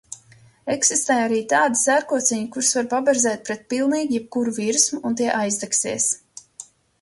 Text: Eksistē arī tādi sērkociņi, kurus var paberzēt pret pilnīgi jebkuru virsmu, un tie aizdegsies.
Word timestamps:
Eksistē 0.75 1.17
arī 1.25 1.41
tādi 1.51 1.77
sērkociņi, 1.81 2.47
kurus 2.55 2.71
var 2.77 2.87
paberzēt 2.95 3.43
pret 3.51 3.61
pilnīgi 3.75 4.19
jebkuru 4.19 4.55
virsmu, 4.57 5.01
un 5.11 5.21
tie 5.21 5.29
aizdegsies. 5.43 6.11